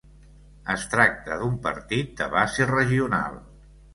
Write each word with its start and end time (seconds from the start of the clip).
Es 0.75 0.85
tracta 0.93 1.37
d'un 1.41 1.59
partit 1.67 2.17
de 2.21 2.31
base 2.35 2.69
regional. 2.73 3.39